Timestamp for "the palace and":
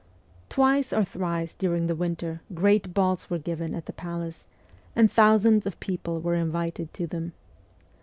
3.85-5.11